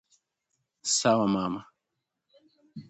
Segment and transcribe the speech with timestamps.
[0.99, 1.61] Sawa mama